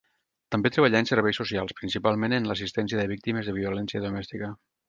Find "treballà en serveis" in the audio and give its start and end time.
0.77-1.41